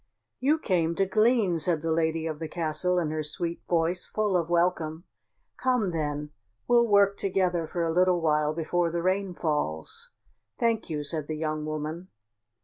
[0.39, 4.35] "You came to glean," said the lady of the castle in her sweet voice, full
[4.35, 5.03] of welcome.
[5.57, 6.31] "Come then,
[6.67, 10.09] we'll work together for a little while before the rain falls."
[10.59, 12.07] "Thank you," said the young woman.